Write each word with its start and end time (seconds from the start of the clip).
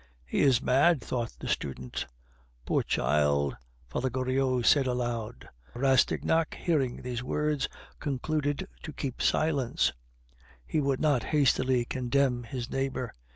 "He 0.25 0.41
is 0.41 0.63
mad," 0.63 0.99
thought 0.99 1.35
the 1.37 1.47
student. 1.47 2.07
"Poor 2.65 2.81
child!" 2.81 3.55
Father 3.87 4.09
Goriot 4.09 4.65
said 4.65 4.87
aloud. 4.87 5.47
Rastignac, 5.75 6.55
hearing 6.55 7.03
those 7.03 7.21
words, 7.21 7.69
concluded 7.99 8.67
to 8.81 8.93
keep 8.93 9.21
silence; 9.21 9.93
he 10.65 10.81
would 10.81 11.01
not 11.01 11.25
hastily 11.25 11.85
condemn 11.85 12.41
his 12.45 12.67
neighbor. 12.67 13.13